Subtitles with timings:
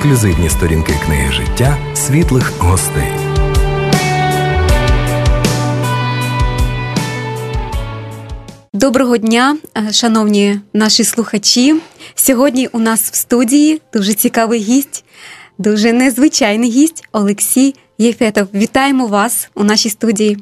[0.00, 3.12] ексклюзивні сторінки книги життя світлих гостей.
[8.72, 11.74] Доброго дня, е, шановні наші слухачі.
[12.14, 15.04] Сьогодні у нас в студії дуже цікавий гість,
[15.58, 18.48] дуже незвичайний гість Олексій Єфетов.
[18.54, 20.38] Вітаємо вас у нашій студії.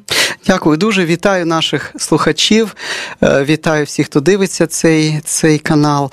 [0.48, 1.04] Дякую дуже.
[1.04, 2.76] Вітаю наших слухачів.
[3.22, 6.10] Е, вітаю всіх, хто дивиться цей цей канал.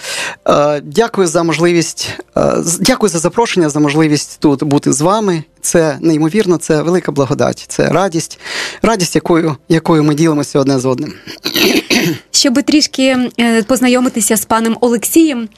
[0.47, 2.09] Е, дякую за можливість.
[2.37, 5.43] Е, дякую за запрошення, за можливість тут бути з вами.
[5.61, 8.39] Це неймовірно, це велика благодать, це радість,
[8.81, 11.13] радість, якою якою ми ділимося одне з одним.
[12.31, 13.17] Щоб трішки
[13.67, 15.49] познайомитися з паном Олексієм,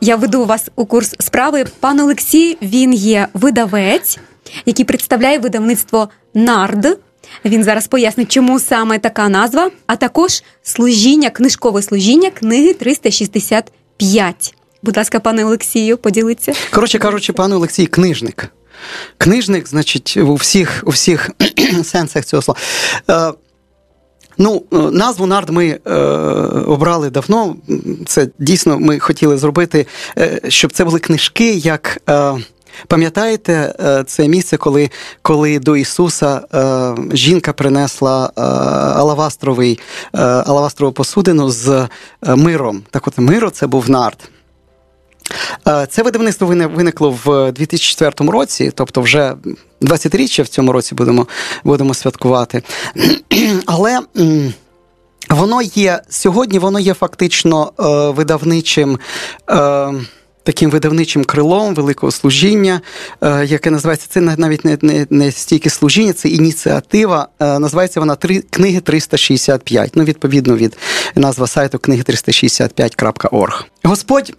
[0.00, 1.64] я веду вас у курс справи.
[1.80, 4.18] Пан Олексій він є видавець,
[4.66, 6.98] який представляє видавництво НАРД.
[7.44, 14.54] Він зараз пояснить, чому саме така назва, а також служіння, книжкове служіння книги 365.
[14.82, 16.52] Будь ласка, пане Олексію, поділіться.
[16.70, 18.48] Коротше кажучи, пане Олексій, книжник.
[19.18, 21.30] Книжник, значить, у всіх у всіх
[21.84, 22.60] сенсах цього слова.
[23.10, 23.32] Е,
[24.38, 25.94] Ну, е, назву нард ми е,
[26.66, 27.56] обрали давно.
[28.06, 29.86] Це дійсно ми хотіли зробити,
[30.18, 32.02] е, щоб це були книжки як.
[32.08, 32.32] Е,
[32.86, 34.90] Пам'ятаєте е, це місце, коли
[35.22, 38.40] коли до Ісуса е, жінка принесла е,
[39.00, 39.78] алавастровий,
[40.12, 41.88] алавастрову посудину з
[42.22, 42.82] миром?
[42.90, 44.30] Так от миро це був нард.
[45.88, 49.34] Це видавництво виникло в 2004 році, тобто вже
[49.82, 51.26] 20-річчя в цьому році будемо
[51.64, 52.62] будемо святкувати.
[53.66, 54.00] Але
[55.28, 57.72] воно є сьогодні, воно є фактично
[58.16, 58.98] видавничим
[60.50, 62.80] таким видавничим крилом великого служіння,
[63.22, 67.28] е, яке називається це навіть не не, не стільки служіння, це ініціатива.
[67.40, 69.92] Е, називається вона три книги 365.
[69.94, 70.76] Ну, відповідно від
[71.14, 73.64] назва сайту книги 365.org.
[73.84, 74.32] Господь.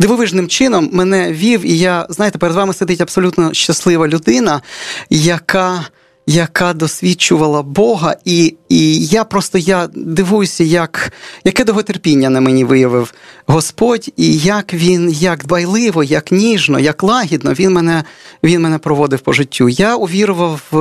[0.00, 4.62] Дивовижним чином мене вів, і я, знаєте, перед вами сидить абсолютно щаслива людина,
[5.10, 5.84] яка
[6.26, 11.12] яка досвідчувала Бога, і і я просто я дивуюся, як,
[11.44, 13.14] яке довготерпіння на мені виявив
[13.46, 18.04] Господь, і як він, як дбайливо, як ніжно, як лагідно він мене
[18.44, 19.68] він мене проводив по життю.
[19.68, 20.76] Я увірував в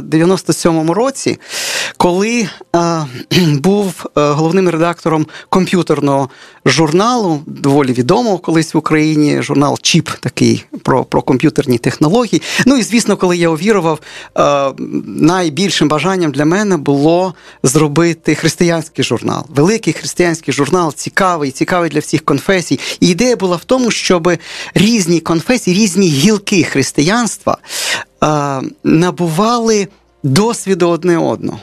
[0.00, 1.38] 97-му році,
[2.04, 3.06] коли е,
[3.46, 6.30] був головним редактором комп'ютерного
[6.66, 12.42] журналу, доволі відомого колись в Україні, журнал Чіп такий про про комп'ютерні технології.
[12.66, 14.00] Ну і звісно, коли я увірував,
[14.38, 14.72] е,
[15.06, 22.24] найбільшим бажанням для мене було зробити християнський журнал, великий християнський журнал, цікавий, цікавий для всіх
[22.24, 22.80] конфесій.
[23.00, 24.30] І ідея була в тому, щоб
[24.74, 27.58] різні конфесії, різні гілки християнства
[28.22, 29.88] е, набували
[30.22, 31.58] досвіду одне одного.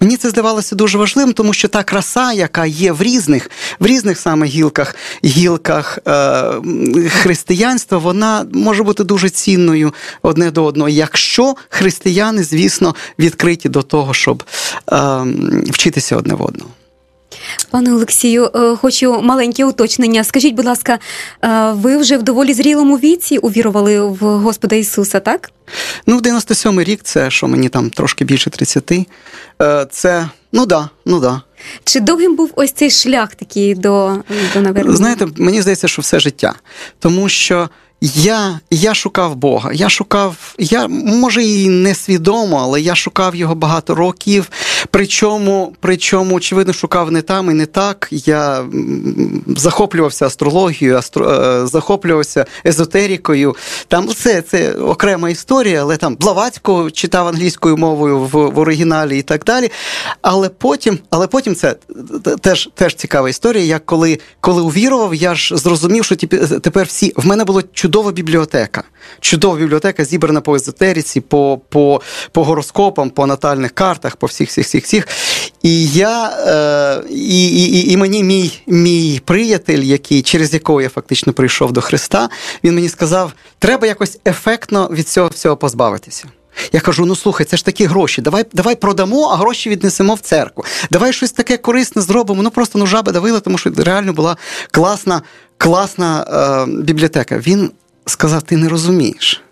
[0.00, 3.50] Мені це здавалося дуже важливим, тому що та краса, яка є в різних
[3.80, 4.94] в різних саме гілках
[5.24, 6.42] гілках е,
[7.08, 14.14] християнства, вона може бути дуже цінною одне до одного, якщо християни, звісно, відкриті до того,
[14.14, 14.44] щоб
[14.92, 15.24] е,
[15.70, 16.70] вчитися одне в одного.
[17.70, 20.24] Пане Олексію, е, хочу маленьке уточнення.
[20.24, 20.98] Скажіть, будь ласка,
[21.44, 25.50] е, ви вже в доволі зрілому віці увірували в Господа Ісуса, так?
[26.06, 28.92] Ну, 97-й рік, це що мені там трошки більше 30.
[29.62, 31.42] Е, це ну да, ну да.
[31.84, 34.22] Чи довгим був ось цей шлях такий до,
[34.54, 34.96] до наверное?
[34.96, 36.54] Знаєте, мені здається, що все життя.
[36.98, 37.68] Тому що.
[38.00, 39.70] Я я шукав Бога.
[39.72, 44.50] Я шукав, я може і несвідомо, але я шукав його багато років.
[44.90, 48.08] Причому, причому, очевидно, шукав не там і не так.
[48.10, 48.64] Я
[49.56, 53.56] захоплювався астрологією, астро, е, захоплювався езотерікою.
[53.88, 59.22] Там все це окрема історія, але там Блаватського читав англійською мовою в, в оригіналі і
[59.22, 59.70] так далі.
[60.22, 61.76] Але потім, але потім це
[62.40, 63.64] теж теж цікава історія.
[63.64, 68.82] Як коли коли увірував, я ж зрозумів, що тепер всі в мене було чудова бібліотека.
[69.20, 72.00] Чудова бібліотека зібрана по езотериці, по по,
[72.32, 75.08] по гороскопам, по натальних картах, по всіх всіх всіх всіх.
[75.62, 81.32] І я, е, і, і, і мені мій мій приятель, який, через якого я фактично
[81.32, 82.28] прийшов до Христа,
[82.64, 86.24] він мені сказав, треба якось ефектно від цього всього позбавитися.
[86.72, 88.22] Я кажу: ну слухай, це ж такі гроші.
[88.22, 90.64] Давай давай продамо, а гроші віднесемо в церкву.
[90.90, 92.42] Давай щось таке корисне зробимо.
[92.42, 94.36] Ну просто ну жаба давила, тому що реально була
[94.70, 95.22] класна,
[95.58, 97.38] класна е, бібліотека.
[97.38, 97.70] Він
[98.06, 99.42] сказав: ти не розумієш.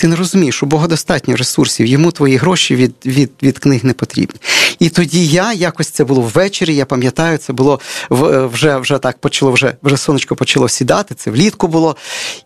[0.00, 3.92] Ти не розумієш, у Бога достатньо ресурсів, йому твої гроші від від, від книг не
[3.92, 4.40] потрібні.
[4.78, 6.74] І тоді я якось це було ввечері.
[6.74, 7.80] Я пам'ятаю, це було
[8.10, 11.14] вже вже так почало, вже вже сонечко почало сідати.
[11.14, 11.96] Це влітку було.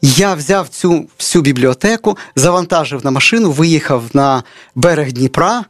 [0.02, 4.42] Я взяв цю всю бібліотеку, завантажив на машину, виїхав на
[4.74, 5.64] берег Дніпра.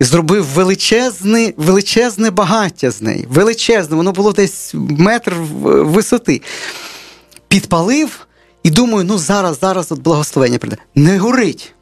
[0.00, 3.26] Зробив величезне величезне багаття з неї.
[3.30, 5.34] Величезне, воно було десь метр
[5.64, 6.42] висоти.
[7.48, 8.26] Підпалив
[8.62, 10.76] і думаю, ну зараз, зараз от благословення прийде.
[10.94, 11.74] Не горить.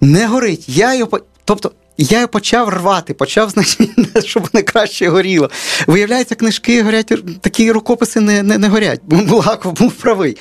[0.00, 0.68] Не горить.
[0.68, 3.90] Я його, Тобто я його почав рвати, почав, значить,
[4.24, 5.50] щоб воно краще горіло.
[5.86, 9.00] Виявляється, книжки горять, такі рукописи не не, не горять.
[9.04, 10.36] Булгаков був правий.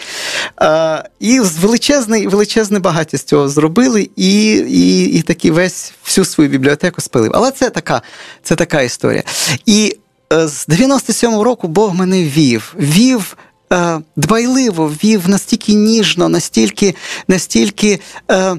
[0.55, 7.01] А, І величезне багаття з цього зробили, і і, і таки весь всю свою бібліотеку
[7.01, 7.31] спилив.
[7.33, 8.01] Але це така
[8.43, 9.23] це така історія.
[9.65, 9.97] І
[10.33, 12.75] е, з 97-го року Бог мене вів.
[12.79, 13.37] Вів.
[13.71, 16.95] Е, дбайливо вів настільки ніжно, настільки
[17.27, 17.99] настільки
[18.31, 18.55] е,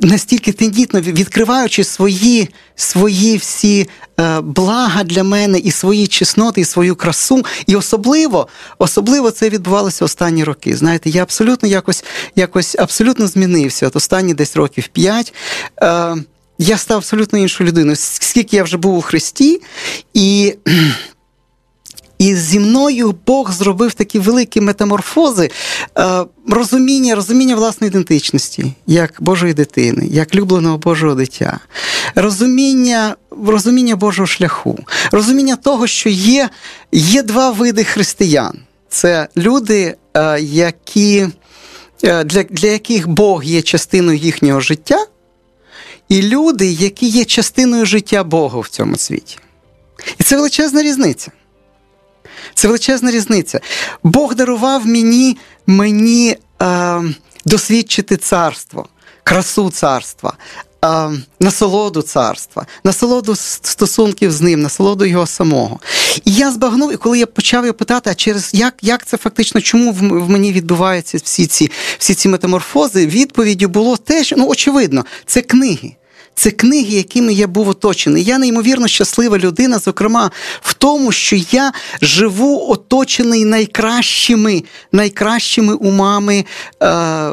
[0.00, 3.88] настільки тендітно відкриваючи свої свої всі
[4.20, 7.42] е, блага для мене, і свої чесноти, і свою красу.
[7.66, 8.48] І особливо
[8.78, 10.76] особливо це відбувалося останні роки.
[10.76, 12.04] Знаєте, я абсолютно якось
[12.36, 13.86] якось абсолютно змінився.
[13.86, 15.34] От останні десь років п'ять.
[16.58, 17.96] Я став абсолютно іншою людиною.
[17.96, 19.60] Скільки я вже був у Христі,
[20.14, 20.54] і
[22.24, 25.50] і зі мною Бог зробив такі великі метаморфози,
[25.98, 31.58] е, розуміння, розуміння власної ідентичності, як Божої дитини, як любленого Божого дитя,
[32.14, 33.16] розуміння
[33.46, 34.78] розуміння Божого шляху,
[35.12, 36.48] розуміння того, що є,
[36.92, 38.58] є два види християн.
[38.88, 41.26] Це люди, е, які,
[42.04, 45.06] е, для, для яких Бог є частиною їхнього життя,
[46.08, 49.38] і люди, які є частиною життя Бога в цьому світі.
[50.18, 51.30] І це величезна різниця.
[52.54, 53.60] Це величезна різниця.
[54.02, 55.36] Бог дарував мені
[55.66, 57.02] мені е,
[57.44, 58.88] досвідчити царство,
[59.24, 60.32] красу царства,
[60.84, 61.10] е,
[61.40, 65.80] насолоду царства, насолоду стосунків з ним, насолоду його самого.
[66.24, 69.60] І я збагнув, і коли я почав його питати, а через як як це фактично,
[69.60, 75.04] чому в, мені відбуваються всі ці всі ці метаморфози, відповіддю було те, що ну очевидно,
[75.26, 75.96] це книги.
[76.34, 78.24] Це книги, якими я був оточений.
[78.24, 81.72] Я неймовірно щаслива людина, зокрема, в тому, що я
[82.02, 86.44] живу оточений найкращими найкращими умами
[86.82, 87.30] е,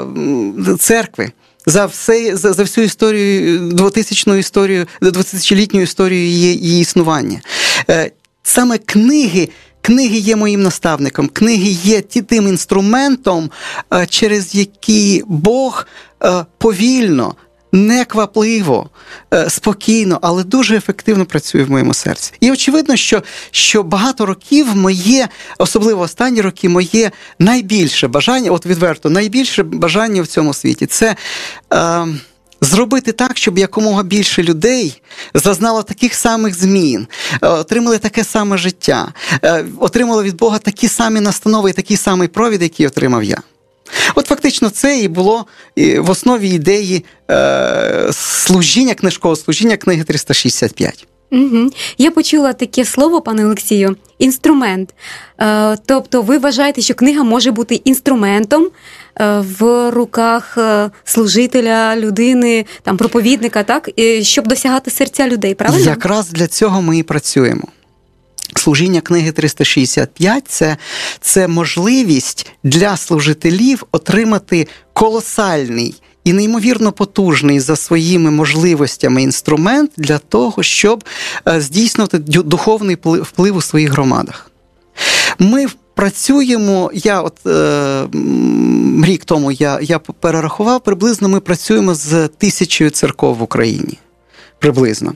[0.79, 1.31] церкви.
[1.65, 7.41] За все, за, за всю історію, 2000 історію, 20-літню історію її, її існування.
[7.89, 8.11] Е,
[8.43, 9.49] саме книги.
[9.83, 13.51] Книги є моїм наставником, книги є тим інструментом,
[13.93, 15.87] е, через який Бог
[16.23, 17.35] е, повільно,
[17.71, 18.89] неквапливо,
[19.33, 22.33] е, спокійно, але дуже ефективно працює в моєму серці.
[22.39, 25.27] І очевидно, що що багато років моє,
[25.57, 31.15] особливо останні роки, моє найбільше бажання, от відверто, найбільше бажання в цьому світі це.
[31.73, 32.07] Е,
[32.63, 35.01] Зробити так, щоб якомога більше людей
[35.33, 37.07] зазнало таких самих змін,
[37.41, 39.13] е, отримали таке саме життя,
[39.43, 43.41] е, отримали від Бога такі самі настанови і такий самий провід, який отримав я.
[44.15, 45.45] От фактично це і було
[45.97, 51.07] в основі ідеї е, служіння книжкового служіння книги 365.
[51.31, 51.69] Угу.
[51.97, 54.93] Я почула таке слово, пане Олексію, інструмент.
[55.41, 58.67] Е, тобто, ви вважаєте, що книга може бути інструментом
[59.19, 63.89] е, в руках е, служителя, людини, там проповідника, так,
[64.21, 65.85] щоб досягати серця людей, правильно?
[65.85, 67.63] Якраз для цього ми і працюємо.
[68.61, 70.77] Служіння книги 365 це,
[71.21, 80.63] це можливість для служителів отримати колосальний і неймовірно потужний за своїми можливостями інструмент для того,
[80.63, 81.03] щоб
[81.47, 84.51] е, здійснювати духовний вплив у своїх громадах.
[85.39, 85.65] Ми
[85.95, 86.91] працюємо.
[86.93, 88.07] Я от е,
[89.03, 93.97] рік тому я я перерахував, приблизно ми працюємо з тисячою церков в Україні.
[94.59, 95.13] Приблизно.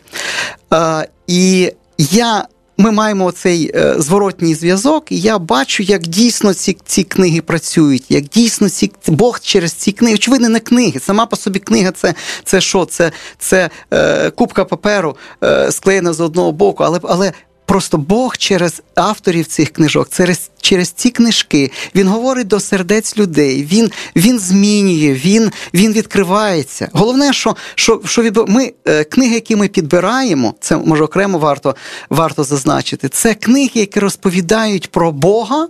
[0.73, 2.45] Е, І я
[2.77, 8.11] ми маємо цей е, зворотній зв'язок, і я бачу, як дійсно ці ці книги працюють,
[8.11, 10.15] як дійсно ці Бог через ці книги.
[10.15, 10.99] Очевидно, не книги.
[10.99, 12.13] Сама по собі книга це
[12.43, 12.85] це що?
[12.85, 17.33] Це це е, купка паперу е, склеєна з одного боку, але але
[17.65, 23.67] Просто Бог через авторів цих книжок, через через ці книжки, він говорить до сердець людей,
[23.71, 26.89] він він змінює, він він відкривається.
[26.93, 28.37] Головне, що що, що від...
[28.47, 31.75] ми е, книги, які ми підбираємо, це може окремо варто
[32.09, 33.09] варто зазначити.
[33.09, 35.67] Це книги, які розповідають про Бога,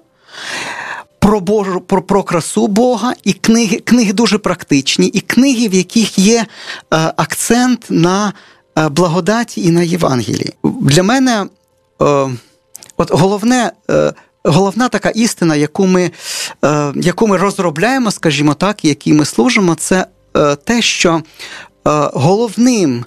[1.20, 6.20] про Божу, про, про красу Бога, і книги книги дуже практичні, і книги, в яких
[6.20, 6.46] є е,
[7.18, 8.34] акцент на
[8.78, 10.54] е, благодаті і на Євангелії.
[10.64, 11.46] Для мене.
[12.02, 12.30] Е,
[12.98, 16.12] от головне, е, головна така істина, яку ми
[16.66, 20.06] е, яку ми розробляємо, скажімо так, якій ми служимо, це
[20.64, 21.22] те, що
[22.14, 23.06] головним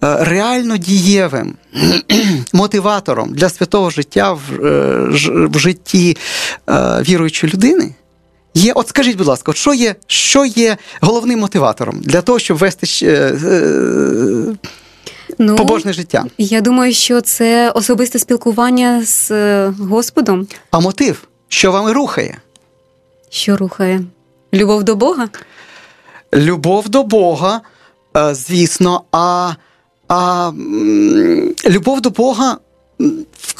[0.00, 1.54] реально дієвим
[2.52, 4.40] мотиватором для святого життя в,
[5.48, 6.16] в житті
[7.08, 7.94] віруючої людини.
[8.54, 12.86] Є, от скажіть, будь ласка, що є що є головним мотиватором для того, щоб вести
[15.38, 16.24] ну, побожне життя.
[16.38, 20.46] Я думаю, що це особисте спілкування з е, Господом.
[20.70, 22.38] А мотив, що вами рухає?
[23.30, 24.04] Що рухає?
[24.54, 25.28] Любов до Бога?
[26.34, 27.60] Любов до Бога,
[28.16, 29.52] е, звісно, а,
[30.08, 30.52] а
[31.68, 32.58] любов до Бога,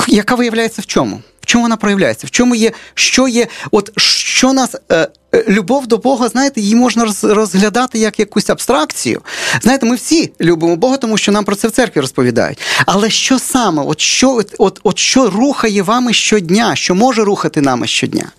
[0.09, 1.23] яка виявляється в чому?
[1.47, 2.27] Чому вона проявляється?
[2.27, 4.75] В чому є, що є, от що нас.
[4.91, 9.23] Е, е, любов до Бога, знаєте, її можна розглядати як якусь абстракцію.
[9.63, 12.59] Знаєте, ми всі любимо Бога, тому що нам про це в церкві розповідають.
[12.87, 17.87] Але що саме, от що от, от що рухає вами щодня, що може рухати нами
[17.87, 18.33] щодня?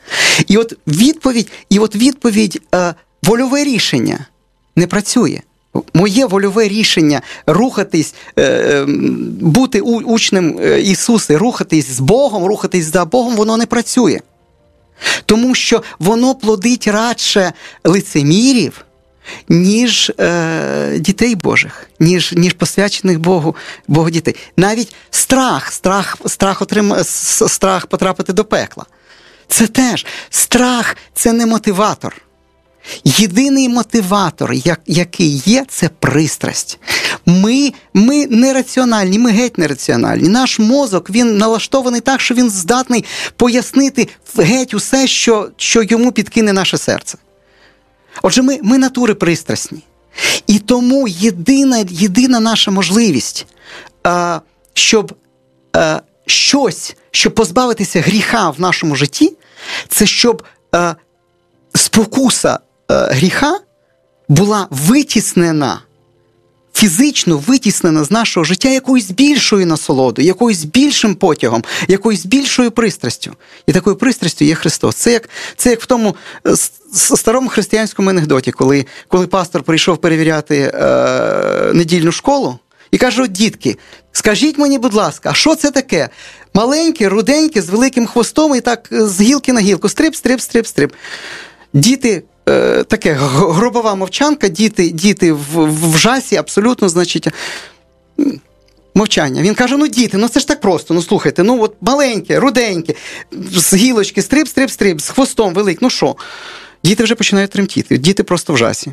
[0.47, 4.25] І от відповідь, і от відповідь, е, вольове рішення
[4.75, 5.41] не працює.
[5.93, 8.85] Моє вольове рішення рухатись, е, е,
[9.41, 14.19] бути учнем е, Ісуса, рухатись з Богом, рухатись за Богом, воно не працює.
[15.25, 17.53] Тому що воно плодить радше
[17.83, 18.85] лицемірів,
[19.49, 23.55] ніж е, дітей Божих, ніж ніж посвячених Богу
[23.87, 24.35] Богу дітей.
[24.57, 28.85] Навіть страх, страх, страх, отрим, страх потрапити до пекла.
[29.47, 32.26] Це теж страх це не мотиватор.
[33.03, 36.79] Єдиний мотиватор, як, який є, це пристрасть.
[37.25, 40.29] Ми ми нераціональні, ми геть нераціональні.
[40.29, 46.53] Наш мозок він налаштований так, що він здатний пояснити геть усе, що що йому підкине
[46.53, 47.17] наше серце.
[48.21, 49.83] Отже, ми ми натури пристрасні.
[50.47, 53.45] І тому єдина єдина наша можливість,
[54.03, 54.39] а,
[54.73, 55.13] щоб
[55.73, 59.33] а, щось, щоб позбавитися гріха в нашому житті,
[59.89, 60.95] це щоб а,
[61.75, 63.59] спокуса гріха
[64.29, 65.81] була витіснена,
[66.73, 73.31] фізично витіснена з нашого життя якоюсь більшою насолодою, якоюсь більшим потягом, якоюсь більшою пристрастю.
[73.67, 74.95] І такою пристрастю є Христос.
[74.95, 76.15] Це як це як в тому
[76.47, 76.55] е,
[76.93, 82.59] старому християнському анекдоті, коли коли пастор прийшов перевіряти е, недільну школу.
[82.91, 83.77] І каже: от дітки,
[84.11, 86.09] скажіть мені, будь ласка, а що це таке?
[86.53, 90.93] Маленьке, руденьке, з великим хвостом, і так з гілки на гілку, стрип, стрип, стрип, стрип.
[91.73, 97.27] Діти е, таке гробова мовчанка, діти діти в, в жасі абсолютно, значить.
[98.93, 99.41] Мовчання.
[99.41, 100.93] Він каже: ну діти, ну це ж так просто.
[100.93, 102.93] Ну слухайте, ну от маленьке, руденьке,
[103.51, 106.15] з гілочки, стрип, стрип, стрип, з хвостом велик, ну що?
[106.83, 108.91] Діти вже починають тремтіти, діти просто в жасі.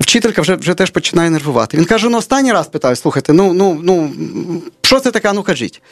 [0.00, 1.76] Вчителька вже вже теж починає нервувати.
[1.76, 4.12] Він каже: ну останній раз питаю, слухайте, ну ну, ну,
[4.82, 5.82] що це таке, ну кажіть.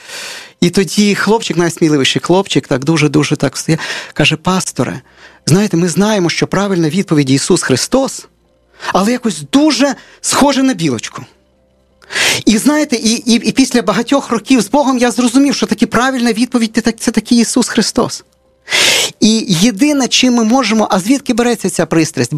[0.60, 3.78] І тоді хлопчик, найсміливіший хлопчик, так дуже-дуже так встає,
[4.14, 5.00] каже: пасторе,
[5.48, 8.26] знаєте, ми знаємо, що правильна відповідь Ісус Христос,
[8.92, 11.22] але якось дуже схоже на білочку.
[12.46, 16.32] І знаєте, і, і, і після багатьох років з Богом я зрозумів, що таки правильна
[16.32, 18.24] відповідь це такий Ісус Христос.
[19.20, 22.32] І єдине, чим ми можемо, а звідки береться ця пристрасть?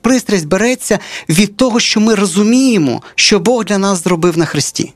[0.00, 4.92] Пристрасть береться від того, що ми розуміємо, що Бог для нас зробив на Христі.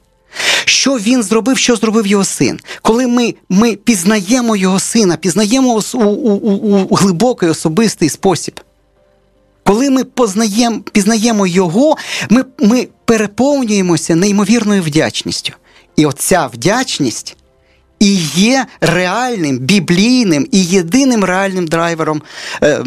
[0.65, 2.61] Що він зробив, що зробив його син?
[2.83, 8.61] Коли ми ми пізнаємо його сина, пізнаємо у, у, у, у глибокий особистий спосіб.
[9.65, 11.97] Коли ми познаємо, пізнаємо його,
[12.31, 15.53] ми, ми переповнюємося неймовірною вдячністю.
[15.97, 17.37] І оця вдячність
[17.99, 22.23] і є реальним біблійним і єдиним реальним драйвером.
[22.63, 22.85] Е,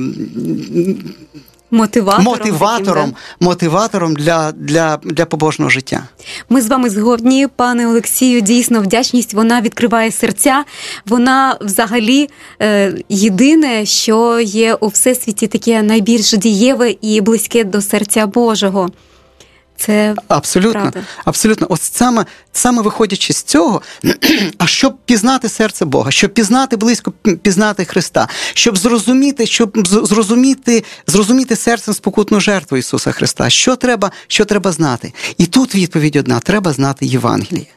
[1.72, 3.46] Мотиватором мотиватором, таким, да?
[3.48, 6.04] мотиватором для для, для побожного життя.
[6.50, 8.42] Ми з вами згодні, пане Олексію.
[8.42, 10.64] Дійсно, вдячність вона відкриває серця.
[11.06, 12.30] Вона взагалі
[12.62, 18.90] е, єдине, що є у всесвіті таке найбільш дієве і близьке до серця Божого.
[19.77, 21.03] Це абсолютно, правда.
[21.25, 21.67] абсолютно.
[21.69, 23.81] Ось саме саме виходячи з цього,
[24.57, 31.55] а щоб пізнати серце Бога, щоб пізнати близько пізнати Христа, щоб зрозуміти, щоб зрозуміти, зрозуміти
[31.55, 33.50] серцем спокутну жертву Ісуса Христа.
[33.50, 35.13] Що треба, що треба знати?
[35.38, 37.67] І тут відповідь одна: треба знати Євангеліє.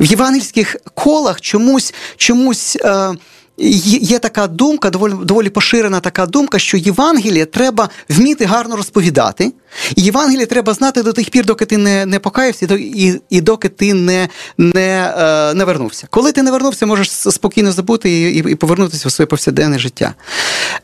[0.00, 2.76] В євангельських колах чомусь чомусь.
[2.76, 3.14] Е,
[3.60, 9.52] Є така думка, доволі доволі поширена така думка, що Євангеліє треба вміти гарно розповідати.
[9.96, 13.68] І Євангеліє треба знати до тих пір, доки ти не не покаявся, і і доки
[13.68, 16.06] ти не не, е, не вернувся.
[16.10, 20.14] Коли ти не вернувся, можеш спокійно забути і і, і повернутися в своє повсякденне життя.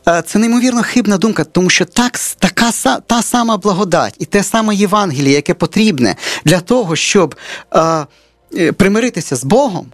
[0.08, 4.74] Е, це неймовірно хибна думка, тому що так, така та сама благодать і те саме
[4.74, 7.34] Євангеліє, яке потрібне для того, щоб
[7.74, 9.86] е, примиритися з Богом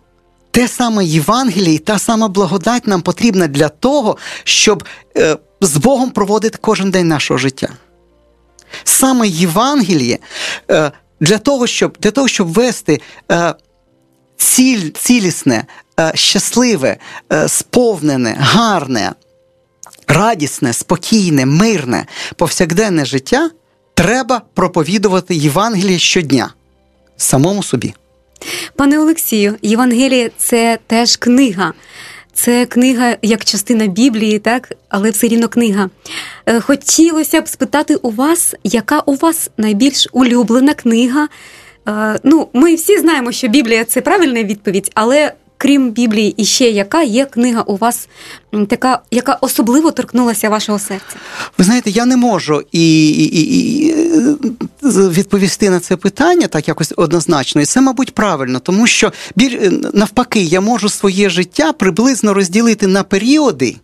[0.51, 4.85] те саме Євангеліє та сама благодать нам потрібна для того, щоб
[5.17, 7.69] е, з Богом проводити кожен день нашого життя.
[8.85, 10.19] Саме Євангеліє
[10.71, 13.01] е, для того, щоб для того, щоб вести
[13.33, 13.55] е,
[14.37, 15.65] ціль, цілісне,
[16.01, 16.97] е, щасливе,
[17.33, 19.13] е, сповнене, гарне,
[20.09, 23.51] радісне, спокійне, мирне, повсякденне життя,
[23.95, 26.55] треба проповідувати Євангеліє щодня
[27.17, 27.95] самому собі.
[28.77, 31.73] Пане Олексію, Євангеліє це теж книга.
[32.33, 35.91] це книга як частина Біблії, так, але все рівно книга.
[36.47, 41.29] Е, хотілося б спитати у вас, яка у вас найбільш улюблена книга?
[41.89, 45.33] Е, ну, ми всі знаємо, що Біблія це правильна відповідь, але
[45.63, 48.09] крім Біблії, і ще яка є книга у вас
[48.69, 51.17] така, яка особливо торкнулася вашого серця?
[51.59, 53.95] Ви знаєте, я не можу і, і, і,
[54.83, 59.13] відповісти на це питання так якось однозначно, і це, мабуть, правильно, тому що
[59.95, 63.77] навпаки, я можу своє життя приблизно розділити на періоди.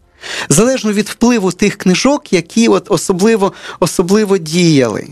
[0.49, 5.09] Залежно від впливу тих книжок, які от особливо особливо діяли.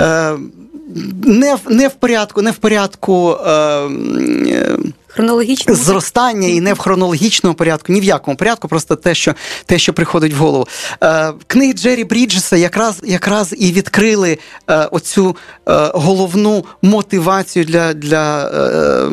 [0.00, 0.36] Е,
[1.24, 4.78] не в не в порядку, не в порядку е, е
[5.14, 9.34] Хронологічному зростання і не в хронологічному порядку, ні в якому порядку, просто те, що
[9.66, 10.68] те, що приходить в голову.
[11.02, 14.38] Е, Книги Джері Бріджеса якраз якраз і відкрили
[14.70, 15.36] е, оцю
[15.68, 19.10] е, головну мотивацію для для е,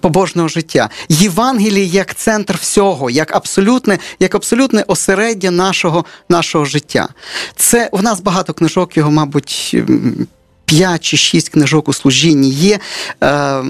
[0.00, 0.90] побожного життя.
[1.08, 7.08] Євангеліє як центр всього, як абсолютне, як абсолютне осереддя нашого, нашого життя.
[7.56, 9.76] Це в нас багато книжок, його, мабуть.
[10.70, 12.78] 5 чи 6 книжок у служінні є,
[13.22, 13.62] е,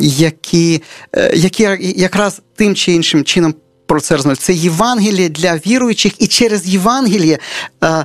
[0.00, 3.54] які, е, які якраз тим чи іншим чином
[3.86, 4.40] про це розмовляють.
[4.40, 7.38] Це Євангеліє для віруючих, і через Євангеліє.
[7.84, 8.04] Е,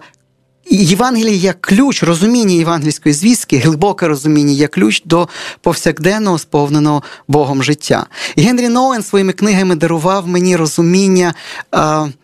[0.69, 5.27] Євангеліє як ключ, розуміння євангельської звістки, глибоке розуміння як ключ до
[5.61, 8.05] повсякденного, сповненого Богом життя.
[8.35, 11.33] І Генрі Ноуен своїми книгами дарував мені розуміння
[11.75, 11.79] е,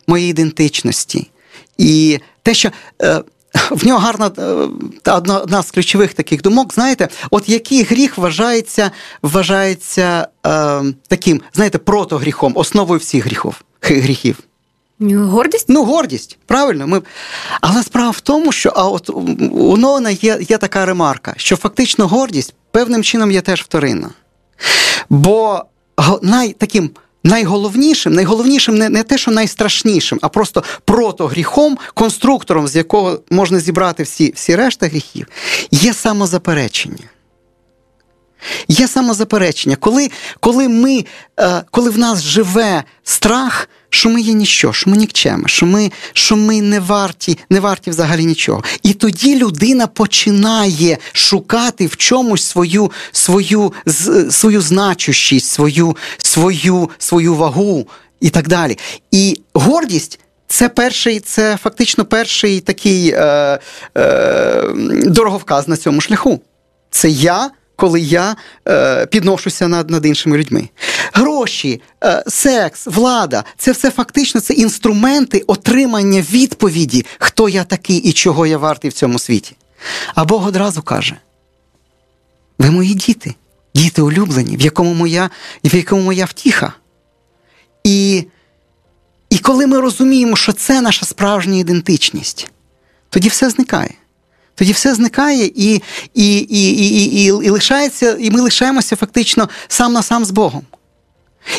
[0.06, 1.30] моєї ідентичності.
[1.78, 2.70] І те, що
[3.02, 3.22] е,
[3.70, 8.90] в нього гарна е, одна, з ключових таких думок, знаєте, от який гріх вважається
[9.22, 13.64] вважається е, таким, знаєте, протогріхом, основою всіх гріхів.
[13.80, 14.38] гріхів.
[15.00, 15.66] Гордість?
[15.68, 16.86] Ну, гордість, правильно.
[16.86, 17.02] Ми...
[17.60, 19.10] Але справа в тому, що а от
[19.50, 24.10] у Нона є є така ремарка, що фактично гордість певним чином є теж вторинна.
[25.10, 25.64] Бо
[26.22, 26.90] най, таким
[27.24, 34.02] Найголовнішим, найголовнішим не не те, що найстрашнішим, а просто протогріхом, конструктором, з якого можна зібрати
[34.02, 35.26] всі всі решта гріхів,
[35.70, 37.04] є самозаперечення.
[38.68, 39.76] Є самозаперечення.
[39.76, 41.04] Коли коли, ми,
[41.40, 45.92] е, коли в нас живе страх, що ми є ніщо, що ми нікчеми, що ми
[46.12, 48.64] що ми не варті не варті взагалі нічого.
[48.82, 53.72] І тоді людина починає шукати в чомусь свою свою,
[54.30, 57.88] свою значущість, свою, свою, свою вагу
[58.20, 58.78] і так далі.
[59.10, 60.20] І гордість.
[60.52, 63.58] Це перший, це фактично перший такий е,
[63.98, 64.64] е,
[65.04, 66.40] дороговказ на цьому шляху.
[66.90, 67.50] Це я
[67.80, 68.36] коли я
[68.68, 70.68] е, підношуся над над іншими людьми.
[71.12, 78.12] Гроші, е, секс, влада це все фактично це інструменти отримання відповіді, хто я такий і
[78.12, 79.56] чого я вартий в цьому світі.
[80.14, 81.16] А Бог одразу каже:
[82.58, 83.34] ви мої діти,
[83.74, 85.30] діти улюблені, в якому моя,
[85.64, 86.72] в якому моя втіха.
[87.84, 88.24] І,
[89.30, 92.50] І коли ми розуміємо, що це наша справжня ідентичність,
[93.10, 93.94] тоді все зникає
[94.60, 95.82] тоді все зникає і
[96.14, 100.62] і, і, і, і, і, лишається, і ми лишаємося фактично сам на сам з Богом.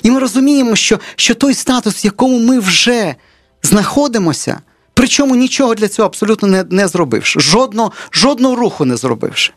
[0.03, 3.15] І ми розуміємо, що що той статус, в якому ми вже
[3.63, 4.59] знаходимося,
[4.93, 9.53] причому нічого для цього абсолютно не не зробивши, жодного, жодного руху не зробивши.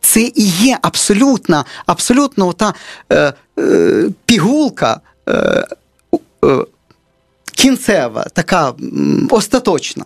[0.00, 2.74] Це і є абсолютна, абсолютно та
[3.12, 5.32] е, е, пігулка е,
[6.44, 6.64] е,
[7.54, 8.72] кінцева, така
[9.30, 10.04] остаточна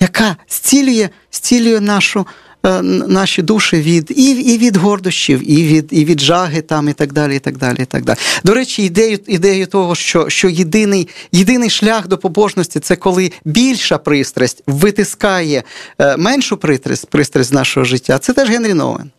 [0.00, 2.26] яка зцілює зцілює нашу,
[2.66, 6.92] е, наші душі від і і від гордощів, і від і від жаги там, і
[6.92, 7.36] так далі.
[7.36, 8.18] і так далі, і так далі.
[8.44, 13.98] До речі, ідею ідею того, що що єдиний єдиний шлях до побожності це коли більша
[13.98, 15.62] пристрасть витискає
[15.98, 18.18] е, меншу пристрасть пристрасть з нашого життя.
[18.18, 19.10] Це теж Генрі Новен.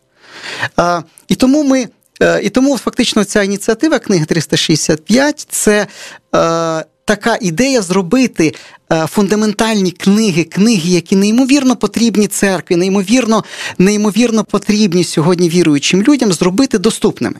[0.75, 1.87] А, І тому ми.
[2.21, 5.87] Е, і тому фактично ця ініціатива книги 365 це
[6.35, 8.55] е, така ідея зробити
[8.91, 13.43] е, фундаментальні книги, книги, які неймовірно потрібні церкві, неймовірно,
[13.77, 17.35] неймовірно потрібні сьогодні віруючим людям, зробити доступними.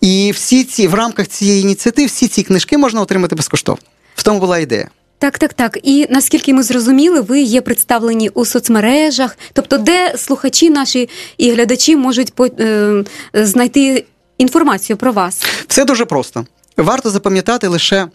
[0.00, 3.82] І всі ці в рамках цієї ініціативи всі ці книжки можна отримати безкоштовно.
[4.14, 4.88] В тому була ідея.
[5.18, 5.78] Так, так, так.
[5.82, 11.96] І наскільки ми зрозуміли, ви є представлені у соцмережах, тобто, де слухачі наші і глядачі
[11.96, 14.04] можуть по, е, знайти
[14.38, 15.44] інформацію про вас.
[15.68, 16.46] Все дуже просто.
[16.76, 18.08] Варто запам'ятати лише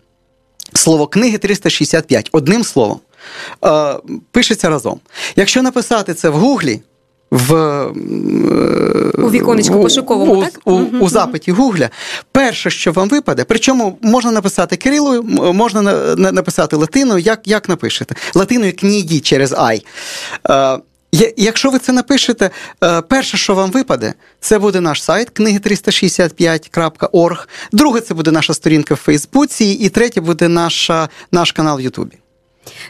[0.73, 2.99] Слово книги 365, одним словом,
[3.65, 3.95] е,
[4.31, 4.99] пишеться разом.
[5.35, 6.81] Якщо написати це в Гуглі,
[7.31, 7.85] в
[9.17, 10.59] у віконечку пошуковому, у, так?
[10.65, 11.89] У, у, у запиті Гугля,
[12.31, 15.23] перше, що вам випаде, причому можна написати Кирилою,
[15.53, 15.81] можна
[16.15, 18.15] написати латиною, як як напишете.
[18.35, 19.85] Латиною книгі через Ай.
[20.49, 20.77] Е,
[21.37, 22.49] Якщо ви це напишете,
[22.83, 28.53] е, перше, що вам випаде, це буде наш сайт книги 365.org, Друге, це буде наша
[28.53, 32.22] сторінка в Фейсбуці, і третє буде наша, наш канал в Ютубі.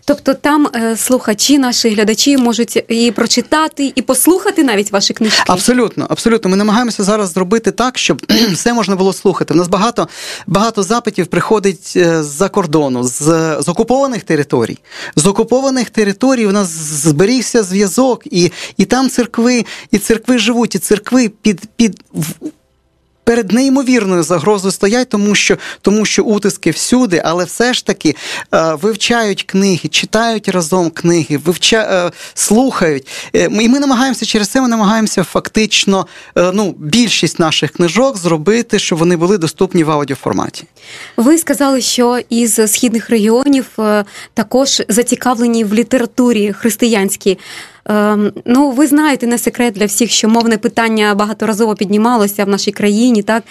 [0.05, 5.43] Тобто там е, слухачі, наші глядачі можуть і прочитати, і послухати навіть ваші книжки.
[5.47, 6.51] Абсолютно, абсолютно.
[6.51, 8.21] Ми намагаємося зараз зробити так, щоб
[8.53, 9.53] все можна було слухати.
[9.53, 10.07] У нас багато
[10.47, 13.19] багато запитів приходить е, з-за кордону, з,
[13.59, 14.77] з окупованих територій.
[15.15, 20.79] З окупованих територій у нас зберігся зв'язок, і і там церкви, і церкви живуть, і
[20.79, 22.03] церкви під під
[23.23, 28.15] перед неймовірною загрозою стоять, тому що тому що утиски всюди, але все ж таки
[28.53, 33.07] е, вивчають книги, читають разом книги, вивча, е, слухають.
[33.35, 38.99] Е, і ми намагаємося через це ми намагаємося фактично ну, більшість наших книжок зробити, щоб
[38.99, 40.63] вони були доступні в аудіоформаті.
[41.17, 43.65] Ви сказали, що із східних регіонів
[44.33, 47.37] також зацікавлені в літературі християнській.
[47.85, 52.71] Ем, ну, ви знаєте, не секрет для всіх, що мовне питання багаторазово піднімалося в нашій
[52.71, 53.43] країні, так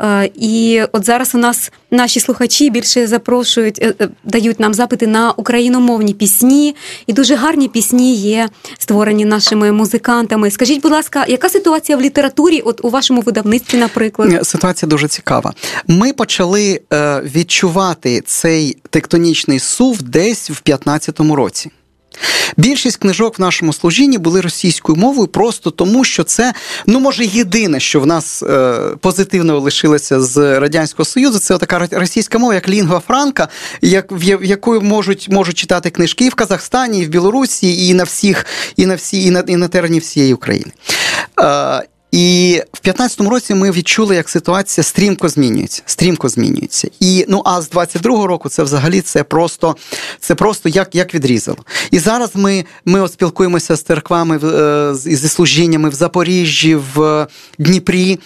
[0.00, 5.06] е, і от зараз у нас наші слухачі більше запрошують, е, е, дають нам запити
[5.06, 10.50] на україномовні пісні, і дуже гарні пісні є створені нашими музикантами.
[10.50, 12.60] Скажіть, будь ласка, яка ситуація в літературі?
[12.60, 15.54] От у вашому видавництві, наприклад, ситуація дуже цікава.
[15.86, 16.80] Ми почали
[17.22, 21.70] відчувати цей тектонічний сув десь в 2015 році.
[22.56, 26.54] Більшість книжок в нашому служінні були російською мовою, просто тому, що це,
[26.86, 32.38] ну може, єдине, що в нас е, позитивно лишилося з радянського союзу, це така російська
[32.38, 33.48] мова, як лінгва франка,
[33.80, 38.04] як в якою можуть можуть читати книжки і в Казахстані, і в Білорусі, і на
[38.04, 40.72] всіх, і на всі, і на і на терені всієї України.
[41.40, 41.82] Е,
[42.16, 45.82] і в 2015 році ми відчули, як ситуація стрімко змінюється.
[45.86, 46.88] Стрімко змінюється.
[47.00, 49.76] І ну а з 22-го року це взагалі це просто
[50.20, 51.58] це просто як як відрізало.
[51.90, 57.26] І зараз ми ми от спілкуємося з церквами е, зі служіннями в Запоріжжі, в
[57.58, 58.18] Дніпрі.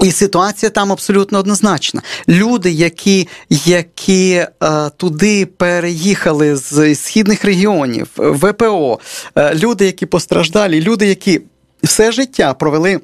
[0.00, 2.02] І ситуація там абсолютно однозначна.
[2.28, 8.98] Люди, які які е, туди переїхали з східних регіонів, ВПО,
[9.36, 11.40] е, люди, які постраждалі, люди, які
[11.84, 13.00] все життя провели.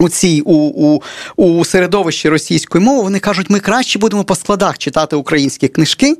[0.00, 1.02] У цій у, у,
[1.36, 6.16] у середовищі російської мови вони кажуть, ми краще будемо по складах читати українські книжки,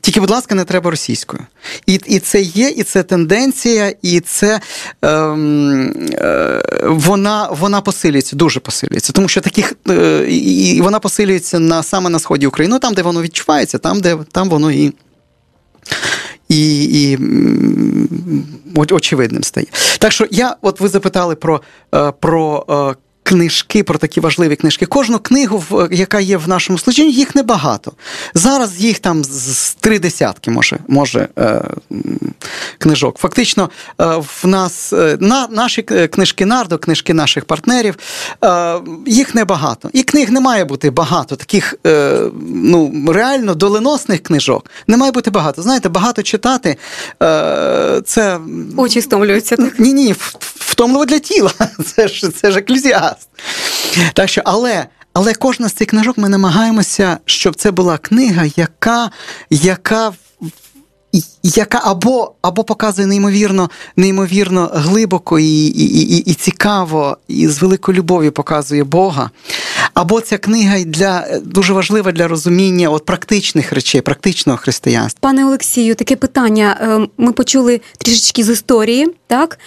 [0.00, 1.42] тільки, будь ласка, не треба російською.
[1.86, 4.60] І і це є, і це тенденція, і це
[5.02, 9.12] ем, е, вона вона посилюється, дуже посилюється.
[9.12, 13.02] Тому що таких е, і вона посилюється на саме на сході України, ну, там, де
[13.02, 14.92] воно відчувається, там, де там воно і
[16.48, 17.18] і і
[18.92, 19.66] очевидним стає.
[19.98, 21.60] Так що я, от ви запитали про,
[21.94, 24.86] е, про е, книжки, про такі важливі книжки.
[24.86, 27.92] Кожну книгу, яка є в нашому служінні, їх небагато.
[28.34, 31.62] Зараз їх там з три десятки може може е,
[32.78, 33.18] книжок.
[33.18, 37.98] Фактично, е, в нас е, на, наші книжки нардо, книжки наших партнерів,
[38.44, 38.74] е,
[39.06, 39.90] їх небагато.
[39.92, 41.36] І книг не має бути багато.
[41.36, 45.62] Таких е, ну, реально доленосних книжок не має бути багато.
[45.62, 46.76] Знаєте, багато читати
[47.22, 48.38] е, це.
[48.76, 49.56] Очі стомлюються.
[49.78, 50.14] Ні, ні,
[50.54, 51.52] втомливо для тіла.
[51.84, 52.60] Це ж це ж
[53.12, 53.28] еклезіаст.
[54.14, 54.86] Так що, але.
[55.14, 59.10] Але кожна з цих книжок ми намагаємося, щоб це була книга, яка
[59.50, 60.12] яка
[61.42, 67.98] яка або або показує неймовірно неймовірно глибоко і і, і, і цікаво, і з великою
[67.98, 69.30] любов'ю показує Бога.
[69.94, 75.18] Або ця книга для дуже важлива для розуміння от практичних речей, практичного християнства.
[75.20, 76.78] Пане Олексію, таке питання.
[76.80, 79.58] Е, ми почули трішечки з історії, так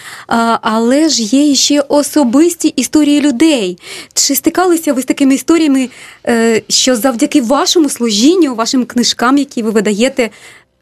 [0.61, 3.77] але ж є ще особисті історії людей.
[4.13, 5.89] Чи стикалися ви з такими історіями,
[6.27, 10.29] е, що завдяки вашому служінню, вашим книжкам, які ви видаєте,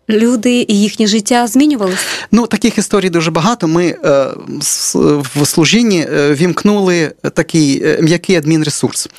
[0.09, 1.97] Люди і їхнє життя змінювалися?
[2.31, 3.67] Ну таких історій дуже багато.
[3.67, 4.27] Ми е,
[5.35, 9.09] в служінні е, вімкнули такий е, м'який адмінресурс.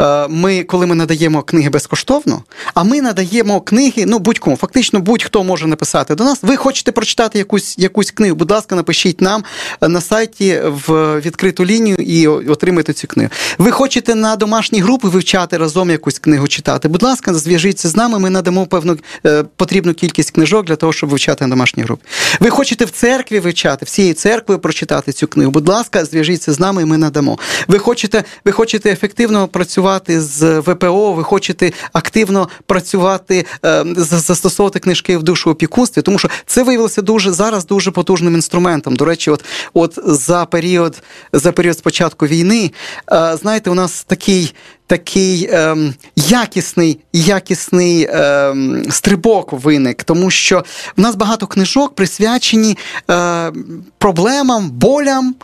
[0.00, 2.42] Е, Ми, коли ми надаємо книги безкоштовно,
[2.74, 6.38] а ми надаємо книги, ну будь-кому, фактично будь-хто може написати до нас.
[6.42, 8.36] Ви хочете прочитати якусь якусь книгу?
[8.36, 9.44] Будь ласка, напишіть нам
[9.80, 13.30] на сайті в відкриту лінію і отримайте цю книгу.
[13.58, 16.88] Ви хочете на домашні групи вивчати разом якусь книгу читати?
[16.88, 18.18] Будь ласка, зв'яжіться з нами.
[18.18, 22.02] Ми надамо певну е, потрібну кількість кількість книжок для того, щоб вивчати на домашній групі.
[22.40, 25.50] Ви хочете в церкві вивчати, всією церквою прочитати цю книгу.
[25.50, 27.38] Будь ласка, зв'яжіться з нами, і ми надамо.
[27.68, 35.16] Ви хочете, ви хочете ефективно працювати з ВПО, ви хочете активно працювати, ем, застосовувати книжки
[35.16, 38.96] в душу опікунстві, тому що це виявилося дуже зараз дуже потужним інструментом.
[38.96, 42.72] До речі, от от за період за період спочатку війни,
[43.12, 44.54] е, знаєте, у нас такий
[44.92, 45.76] такий е,
[46.16, 48.54] якісний якісний е,
[48.90, 50.64] стрибок виник, тому що
[50.96, 52.78] в нас багато книжок присвячені
[53.10, 53.52] е,
[53.98, 55.34] проблемам, болям.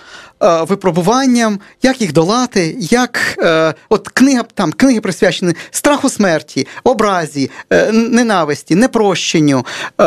[0.43, 7.51] Е, випробуванням, як їх долати, як е, от книга там книги присвячені страху смерті, образі,
[7.71, 9.67] е, ненависті, непрощенню,
[10.01, 10.05] е,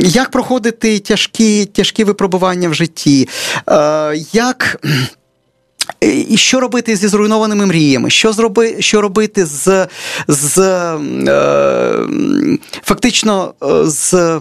[0.00, 3.28] як проходити тяжкі тяжкі випробування в житті,
[3.68, 4.80] е, як.
[6.00, 8.10] І що робити зі зруйнованими мріями?
[8.10, 9.88] Що зроби, що робити з
[10.28, 12.08] з е,
[12.82, 14.40] фактично з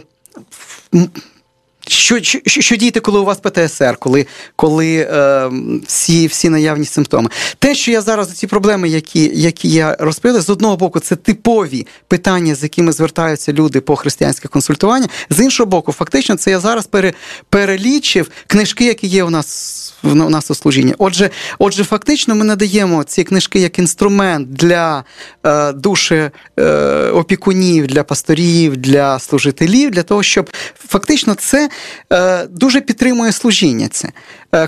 [1.91, 4.25] що що, що діяти, коли у вас ПТСР, коли
[4.55, 5.51] коли е,
[5.87, 7.29] всі всі наявні симптоми?
[7.59, 11.87] Те, що я зараз ці проблеми, які які я розповіла, з одного боку, це типові
[12.07, 15.07] питання, з якими звертаються люди по християнське консультування.
[15.29, 17.13] З іншого боку, фактично, це я зараз пере,
[17.49, 20.95] перелічив книжки, які є у нас у нас у служінні.
[20.97, 25.03] Отже, отже, фактично, ми надаємо ці книжки як інструмент для
[25.45, 26.63] е, душі е,
[27.09, 30.49] опікунів, для пасторів, для служителів, для того, щоб
[30.87, 31.69] фактично це
[32.49, 33.87] дуже підтримує служіння.
[33.87, 34.11] Це е,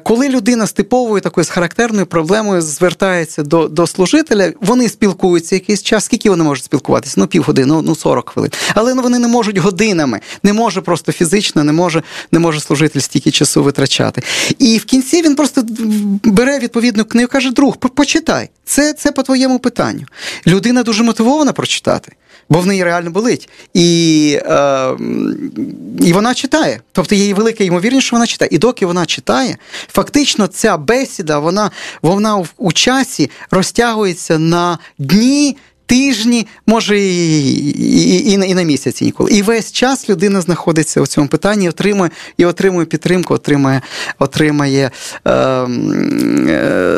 [0.03, 5.83] коли людина з типовою такою з характерною проблемою звертається до до служителя, вони спілкуються якийсь
[5.83, 6.05] час.
[6.05, 7.15] Скільки вони можуть спілкуватися?
[7.17, 8.51] Ну, півгодини, ну, ну 40 хвилин.
[8.75, 12.99] Але ну, вони не можуть годинами, не може просто фізично, не може, не може служитель
[12.99, 14.21] стільки часу витрачати.
[14.59, 15.63] І в кінці він просто
[16.23, 18.49] бере відповідну книгу, каже: друг, почитай.
[18.65, 20.05] Це це по твоєму питанню.
[20.47, 22.11] Людина дуже мотивована прочитати,
[22.49, 23.49] бо в неї реально болить.
[23.73, 24.97] І е,
[26.01, 26.81] і вона читає.
[26.91, 28.49] Тобто є велика ймовірність, що вона читає.
[28.53, 36.47] І доки вона читає, фактично ця бесіда, вона, вона у, часі розтягується на дні тижні,
[36.67, 39.31] може і і, і, і на місяці ніколи.
[39.31, 43.81] І весь час людина знаходиться у цьому питанні, отримує і отримує підтримку, отримує
[44.19, 44.91] отримає
[45.25, 45.67] е, е,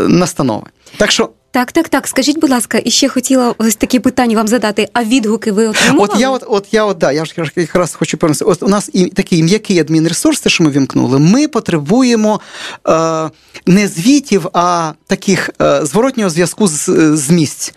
[0.08, 0.68] настанови.
[0.98, 1.30] Так що.
[1.54, 2.08] Так, так, так.
[2.08, 4.88] Скажіть, будь ласка, і ще хотіла ось такі питання вам задати.
[4.94, 6.10] А відгуки ви отримували?
[6.14, 8.46] От я от, от я от да, я ж якраз хочу повернутися.
[8.46, 11.20] От у нас і такий м'який адмінресурс, те, що ми вімкнули.
[11.20, 12.40] Ми потребуємо
[12.88, 13.30] е,
[13.66, 17.74] не звітів, а таких е, зворотнього зв'язку з, з місць.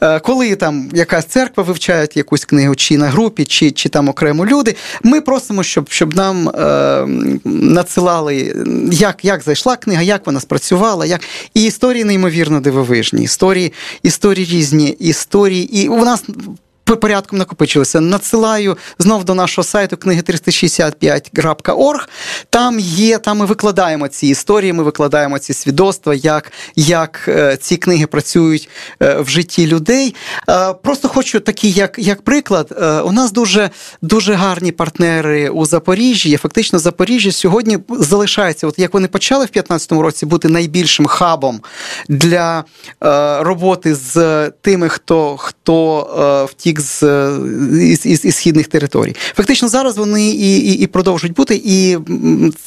[0.00, 4.46] Е, коли там якась церква вивчає якусь книгу, чи на групі, чи чи там окремо
[4.46, 7.06] люди, ми просимо, щоб щоб нам е,
[7.44, 11.20] надсилали, як як зайшла книга, як вона спрацювала, як
[11.54, 15.62] і історії неймовірно дивовижні, історії, истории жизни, истории.
[15.62, 16.24] И у нас
[16.96, 18.00] порядком накопичилися.
[18.00, 22.08] Надсилаю знов до нашого сайту книги 365.org.
[22.50, 27.76] Там є, там ми викладаємо ці історії, ми викладаємо ці свідоцтва, як як е, ці
[27.76, 28.68] книги працюють
[29.02, 30.14] е, в житті людей.
[30.50, 32.74] Е, просто хочу такий, як як приклад,
[33.04, 33.70] у нас дуже
[34.02, 36.36] дуже гарні партнери у Запоріжжі.
[36.36, 41.60] Фактично, Запоріжжя сьогодні залишається, от як вони почали в 2015 році бути найбільшим хабом
[42.08, 42.64] для
[43.40, 47.02] роботи з тими, хто хто втік їх з
[47.82, 49.16] із, із, із східних територій.
[49.34, 51.98] Фактично зараз вони і і, і продовжують бути, і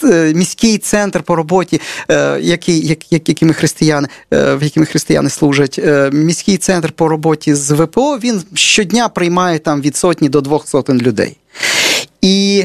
[0.03, 5.79] е, міський центр по роботі, е, який, як, якими християни, е, в якими християни служать,
[6.13, 11.01] міський центр по роботі з ВПО він щодня приймає там від сотні до двох сотень
[11.01, 11.37] людей.
[12.21, 12.63] І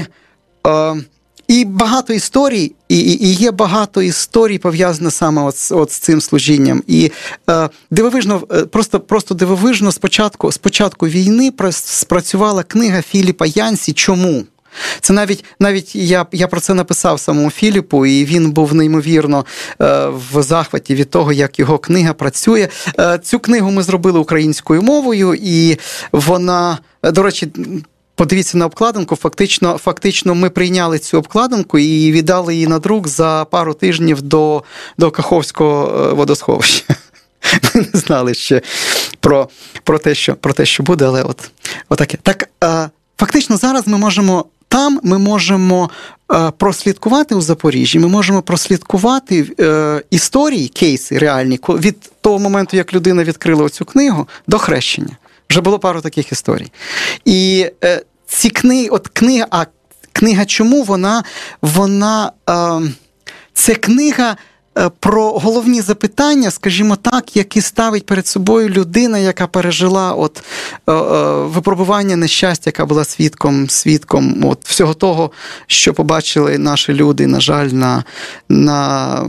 [1.48, 6.82] і багато історій, і і, є багато історій пов'язаних саме от, от з цим служінням.
[6.87, 7.12] І
[7.50, 13.92] е, дивовижно, е, просто просто дивовижно спочатку спочатку війни спрацювала книга Філіпа Янсі.
[13.92, 14.44] Чому?
[15.00, 19.44] Це навіть навіть я я про це написав самому Філіпу, і він був неймовірно
[19.80, 22.68] е, в захваті від того, як його книга працює.
[22.98, 25.76] Е, цю книгу ми зробили українською мовою, і
[26.12, 27.48] вона, до речі,
[28.16, 29.16] Подивіться на обкладинку.
[29.16, 34.62] Фактично, фактично, ми прийняли цю обкладинку і віддали її на друк за пару тижнів до
[34.98, 36.85] до Каховського е, водосховища.
[37.74, 38.62] Ми не знали ще
[39.20, 39.48] про
[39.85, 41.50] про, те, що про те, що буде, але от
[41.88, 42.18] отаке.
[42.22, 45.90] Так е, фактично, зараз ми можемо там ми можемо
[46.33, 49.46] е, прослідкувати у Запоріжжі, ми можемо прослідкувати
[50.11, 55.16] історії, кейси реальні від того моменту, як людина відкрила оцю книгу, до хрещення.
[55.50, 56.72] Вже було пару таких історій.
[57.24, 59.64] І е, ці книги, от книга, а
[60.12, 61.24] книга чому вона
[61.62, 62.80] вона е,
[63.54, 64.37] це книга.
[64.78, 70.42] Е, про головні запитання, скажімо так, які ставить перед собою людина, яка пережила от
[70.87, 75.30] е, е, випробування нещастя, яка була свідком свідком от всього того,
[75.66, 78.04] що побачили наші люди, на жаль, на
[78.48, 79.26] на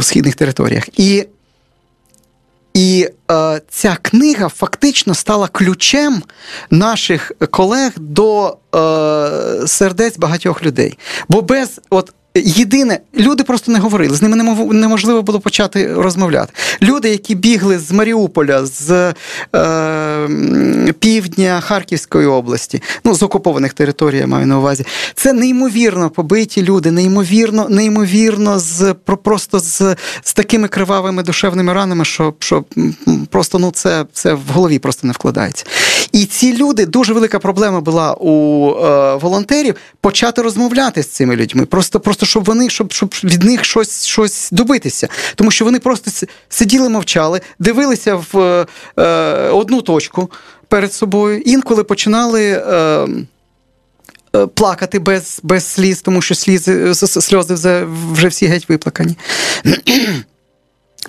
[0.00, 0.84] східних територіях.
[0.96, 1.26] І
[2.76, 6.22] і е, ця книга фактично стала ключем
[6.70, 10.98] наших колег до е, сердець багатьох людей.
[11.28, 14.36] Бо без от єдине, люди просто не говорили, з ними
[14.72, 16.52] неможливо було почати розмовляти.
[16.82, 19.14] Люди, які бігли з Маріуполя, з
[19.56, 20.28] е,
[20.98, 26.90] півдня Харківської області, ну з окупованих територій, я маю на увазі, це неймовірно побиті люди,
[26.90, 32.64] неймовірно, неймовірно, з просто з з такими кривавими душевними ранами, що що
[33.30, 35.64] просто ну це, це в голові просто не вкладається.
[36.12, 41.66] І ці люди дуже велика проблема була у е, волонтерів почати розмовляти з цими людьми.
[41.66, 45.08] Просто, просто щоб вони щоб, щоб від них щось щось добитися.
[45.34, 48.66] Тому що вони просто сиділи, мовчали, дивилися в
[48.98, 49.04] е,
[49.50, 50.30] одну точку
[50.68, 52.42] перед собою, інколи починали.
[52.42, 53.08] Е,
[54.36, 59.16] е Плакати без без сліз, тому що слізи, сльози вже всі геть виплакані.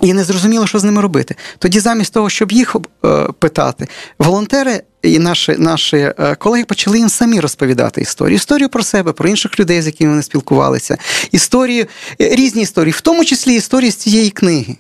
[0.02, 1.36] І не зрозуміло, що з ними робити.
[1.60, 3.88] Тоді, замість того, щоб їх е, питати,
[4.20, 8.36] волонтери і наші наші е, колеги почали їм самі розповідати історію.
[8.36, 10.98] Історію про себе, про інших людей, з якими вони спілкувалися,
[11.32, 11.86] історію,
[12.22, 14.76] е, різні історії, в тому числі історії з цієї книги.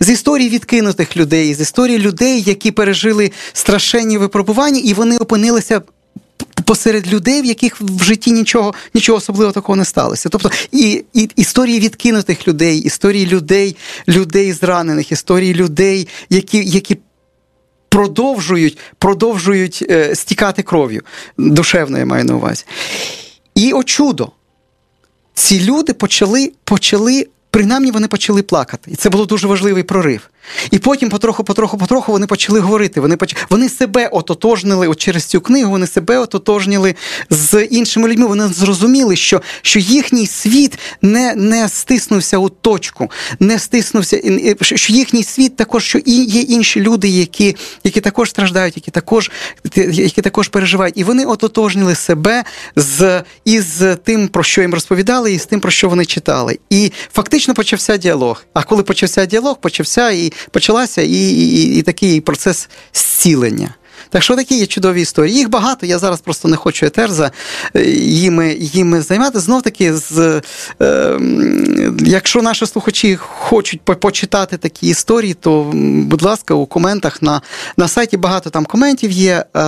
[0.00, 5.82] З історії відкинутих людей, з історії людей, які пережили страшенні випробування, і вони опинилися
[6.68, 10.28] посеред людей, в яких в житті нічого нічого особливого такого не сталося.
[10.28, 13.76] Тобто і, і історії відкинутих людей, історії людей,
[14.08, 16.98] людей зранених, історії людей, які які
[17.88, 21.02] продовжують продовжують е, стікати кров'ю.
[21.38, 22.64] Душевно я маю на увазі.
[23.54, 24.32] І о чудо,
[25.34, 28.90] ці люди почали почали принаймні вони почали плакати.
[28.90, 30.30] І це було дуже важливий прорив.
[30.70, 33.00] І потім, потроху, потроху, потроху, вони почали говорити.
[33.00, 33.36] Вони поч...
[33.50, 36.94] вони себе ототожнили от через цю книгу, вони себе ототожнили
[37.30, 38.26] з іншими людьми.
[38.26, 44.20] Вони зрозуміли, що що їхній світ не не стиснувся у точку, не стиснувся,
[44.62, 49.30] що їхній світ також, що і є інші люди, які які також страждають, які також
[49.92, 50.96] які також переживають.
[50.96, 52.44] І вони ототожнили себе
[52.76, 56.58] з із тим, про що їм розповідали, і з тим, про що вони читали.
[56.70, 58.44] І фактично почався діалог.
[58.54, 63.74] А коли почався діалог, почався і почалася і, і, і такий процес зцілення.
[64.10, 65.36] Так що такі є чудові історії.
[65.36, 67.30] Їх багато, я зараз просто не хочу етерза
[67.76, 69.40] е, їми їми займати.
[69.40, 70.42] Знов таки, з,
[70.82, 71.18] е,
[71.98, 77.42] якщо наші слухачі хочуть почитати такі історії, то, будь ласка, у коментах на
[77.76, 79.44] на сайті багато там коментів є.
[79.56, 79.62] Е,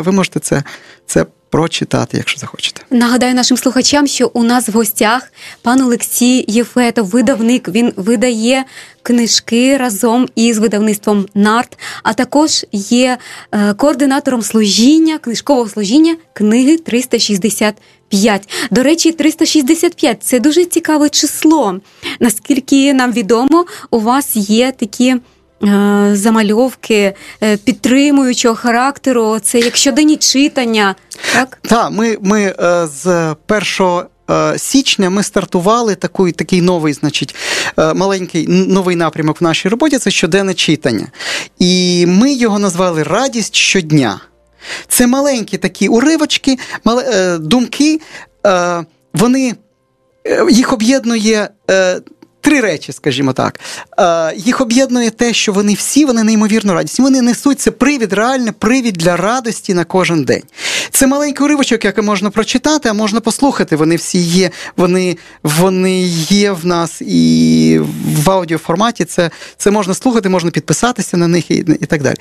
[0.00, 0.62] ви можете це,
[1.06, 2.82] це прочитати, якщо захочете.
[2.90, 5.32] Нагадаю нашим слухачам, що у нас в гостях
[5.62, 7.68] пан Олексій Єфетов, видавник.
[7.68, 8.64] Він видає
[9.02, 13.18] книжки разом із видавництвом НАРТ, а також є
[13.52, 18.48] е, координатором служіння, книжкового служіння книги 365.
[18.70, 21.80] До речі, 365– це дуже цікаве число.
[22.20, 25.16] Наскільки нам відомо, у вас є такі.
[25.64, 30.94] Е, замальовки е, підтримуючого характеру, це як щоденні читання.
[31.34, 34.04] Так, Так, ми ми е, з першого.
[34.56, 37.34] Січня ми стартували такий такий новий, значить,
[37.76, 41.06] маленький новий напрямок в нашій роботі це щоденне читання.
[41.58, 44.20] І ми його назвали Радість щодня.
[44.88, 46.58] Це маленькі такі уривочки,
[47.38, 48.00] думки,
[49.14, 49.54] вони
[50.50, 51.48] їх об'єднує
[52.46, 53.60] три речі, скажімо так.
[53.98, 57.04] Е, Їх об'єднує те, що вони всі вони неймовірно радісні.
[57.04, 60.42] Вони несуть це привід, реальний привід для радості на кожен день.
[60.90, 63.76] Це маленький уривочок, який можна прочитати, а можна послухати.
[63.76, 67.80] Вони всі є, вони вони є в нас і
[68.24, 69.04] в аудіоформаті.
[69.04, 72.16] Це це можна слухати, можна підписатися на них і, і так далі.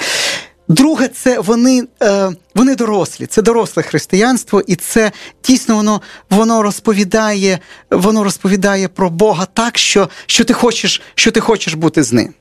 [0.68, 5.12] Друге, це вони е, вони дорослі, це доросле християнство, і це
[5.44, 7.60] дійсно воно воно розповідає
[7.92, 12.34] воно розповідає про Бога так, що що, ти хочеш що ти хочеш бути з ним.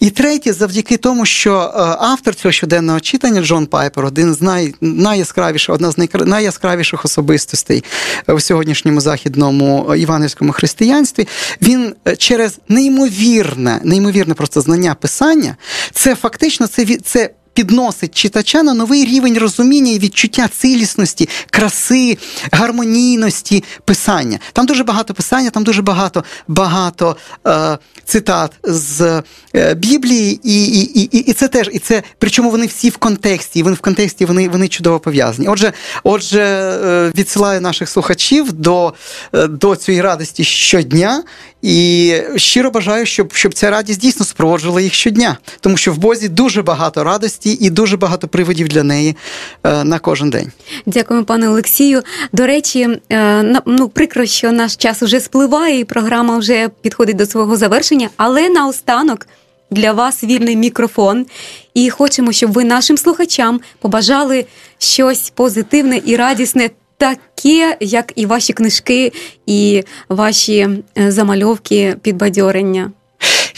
[0.00, 4.74] І третє, завдяки тому, що е, автор цього щоденного читання Джон Пайпер, один з най,
[4.80, 7.84] найяскравіших, одна з найяскравіших особистостей
[8.28, 11.28] в сьогоднішньому західному івангельському християнстві,
[11.62, 15.56] він е, через неймовірне, неймовірне просто знання писання,
[15.92, 22.18] це фактично це це підносить читача на новий рівень розуміння і відчуття цілісності, краси,
[22.52, 24.38] гармонійності писання.
[24.52, 27.16] Там дуже багато писання, там дуже багато багато
[27.46, 29.22] е, цитат з
[29.54, 33.58] е, Біблії, і і, і, і це теж, і це причому вони всі в контексті,
[33.58, 35.48] і вони в контексті вони вони чудово пов'язані.
[35.48, 38.94] Отже, отже, е, відсилаю наших слухачів до,
[39.34, 41.22] е, до цієї радості щодня.
[41.62, 46.28] І щиро бажаю, щоб щоб ця радість дійсно супроводжувала їх щодня, тому що в Бозі
[46.28, 49.16] дуже багато радості і дуже багато приводів для неї
[49.64, 50.52] е, на кожен день.
[50.86, 52.02] Дякуємо, пане Олексію.
[52.32, 57.26] До речі, е, ну прикро, що наш час вже спливає, і програма вже підходить до
[57.26, 59.26] свого завершення, але наостанок.
[59.70, 61.26] Для вас вільний мікрофон,
[61.74, 64.46] і хочемо, щоб ви нашим слухачам побажали
[64.78, 69.12] щось позитивне і радісне таке, як і ваші книжки,
[69.46, 70.68] і ваші
[70.98, 72.90] е, замальовки підбадьорення.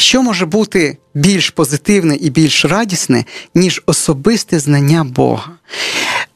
[0.01, 3.25] Що може бути більш позитивне і більш радісне,
[3.55, 5.51] ніж особисте знання Бога?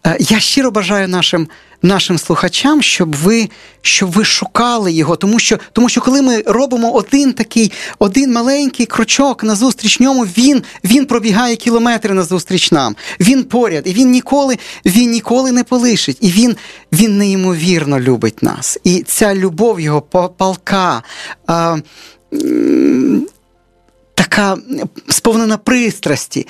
[0.06, 1.48] Е, я щиро бажаю нашим
[1.82, 3.48] нашим слухачам, щоб ви
[3.82, 8.86] щоб ви шукали його, тому що тому що коли ми робимо один такий, один маленький
[8.86, 12.96] крочок назустріч ньому, він він пробігає кілометри назустріч нам.
[13.20, 16.18] Він поряд, і він ніколи він ніколи не полишить.
[16.20, 16.56] І він
[16.92, 18.78] він неймовірно любить нас.
[18.84, 20.00] І ця любов його
[20.36, 21.02] палка.
[21.46, 21.76] А,
[24.32, 24.56] Така
[25.08, 26.46] сповнена пристрасті.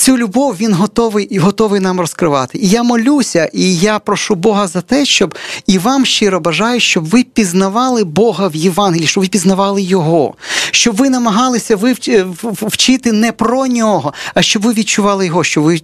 [0.00, 2.58] Цю любов він готовий і готовий нам розкривати.
[2.58, 5.34] І я молюся, і я прошу Бога за те, щоб
[5.66, 10.34] і вам щиро бажаю, щоб ви пізнавали Бога в Євангелії, щоб ви пізнавали Його,
[10.70, 11.78] щоб ви намагалися
[12.62, 15.80] вчити не про нього, а щоб ви відчували його, щоб ви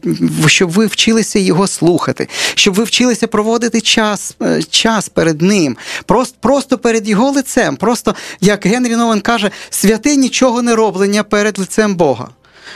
[0.46, 6.36] щоб ви вчилися його слухати, щоб ви вчилися проводити час е, час перед ним, просто
[6.40, 7.76] просто перед його лицем.
[7.76, 12.28] Просто як Генрі Новен каже, святе нічого не роблення перед лицем Бога.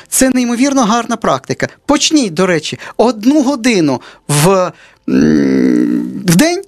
[0.08, 1.68] Це неймовірно гарна практика.
[1.86, 4.72] Почніть, до речі, одну годину в,
[5.06, 6.62] в день.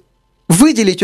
[0.49, 1.03] Виділіть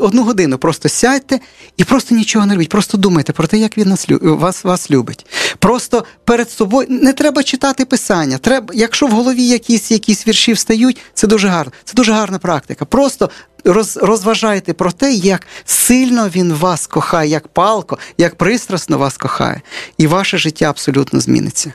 [0.00, 1.40] одну годину, просто сядьте
[1.76, 2.68] і просто нічого не робіть.
[2.68, 5.26] Просто думайте про те, як він нас вас вас любить.
[5.58, 8.38] Просто перед собою не треба читати писання.
[8.38, 11.72] Треба, Якщо в голові якісь якісь вірші встають, це дуже гарно.
[11.84, 12.84] Це дуже гарна практика.
[12.84, 13.30] Просто
[13.64, 19.60] роз, розважайте про те, як сильно він вас кохає, як палко, як пристрасно вас кохає,
[19.98, 21.72] і ваше життя абсолютно зміниться.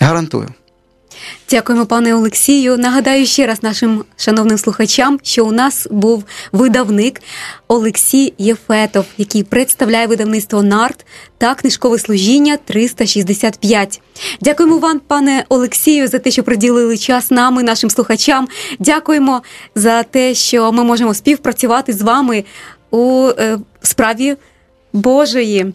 [0.00, 0.48] Гарантую.
[1.50, 2.78] Дякуємо, пане Олексію.
[2.78, 7.20] Нагадаю ще раз нашим шановним слухачам, що у нас був видавник
[7.68, 11.06] Олексій Єфетов, який представляє видавництво НАРТ
[11.38, 14.00] та книжкове служіння 365.
[14.40, 18.48] Дякуємо вам, пане Олексію, за те, що приділили час нам і нашим слухачам.
[18.78, 19.42] Дякуємо
[19.74, 22.44] за те, що ми можемо співпрацювати з вами
[22.90, 24.36] у е, справі
[24.92, 25.72] Божої.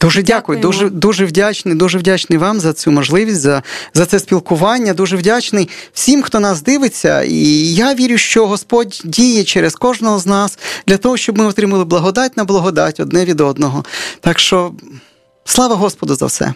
[0.00, 3.62] Дуже дякую, дуже дуже вдячний, дуже вдячний вам за цю можливість, за
[3.94, 4.94] за це спілкування.
[4.94, 7.22] Дуже вдячний всім, хто нас дивиться.
[7.22, 11.84] І я вірю, що Господь діє через кожного з нас для того, щоб ми отримали
[11.84, 13.84] благодать на благодать одне від одного.
[14.20, 14.72] Так що
[15.44, 16.54] слава Господу за все.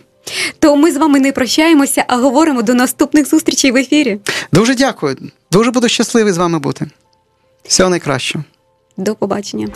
[0.58, 4.20] То ми з вами не прощаємося, а говоримо до наступних зустрічей в ефірі.
[4.52, 5.16] Дуже дякую.
[5.50, 6.86] Дуже буду щасливий з вами бути.
[7.64, 8.44] Всього найкращого.
[8.96, 9.68] До побачення.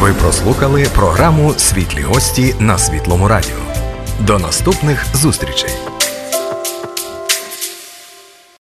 [0.00, 3.56] Ви прослухали програму Світлі гості на Світлому Радіо.
[4.20, 5.70] До наступних зустрічей.